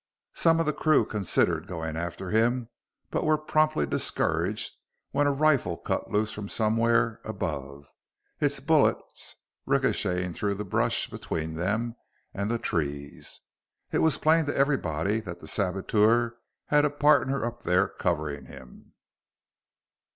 [0.33, 2.69] Some of the crew considered going after him
[3.11, 4.73] but were promptly discouraged
[5.11, 7.85] when a rifle cut loose from somewhere above,
[8.39, 9.35] its bullets
[9.67, 11.97] ricocheting through the brush between them
[12.33, 13.41] and the trees.
[13.91, 18.93] It was plain to everybody that the saboteur had a partner up there covering him.